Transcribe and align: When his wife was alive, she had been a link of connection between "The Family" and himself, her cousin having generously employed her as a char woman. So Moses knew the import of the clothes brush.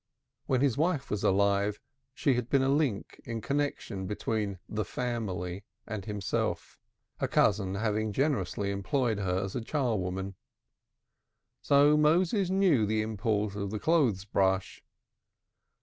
When 0.47 0.61
his 0.61 0.77
wife 0.77 1.11
was 1.11 1.23
alive, 1.23 1.79
she 2.15 2.33
had 2.33 2.49
been 2.49 2.63
a 2.63 2.69
link 2.69 3.21
of 3.27 3.41
connection 3.43 4.07
between 4.07 4.57
"The 4.67 4.83
Family" 4.83 5.63
and 5.85 6.05
himself, 6.05 6.79
her 7.19 7.27
cousin 7.27 7.75
having 7.75 8.11
generously 8.11 8.71
employed 8.71 9.19
her 9.19 9.43
as 9.43 9.55
a 9.55 9.61
char 9.61 9.99
woman. 9.99 10.33
So 11.61 11.97
Moses 11.97 12.49
knew 12.49 12.87
the 12.87 13.03
import 13.03 13.55
of 13.55 13.69
the 13.69 13.77
clothes 13.79 14.25
brush. 14.25 14.81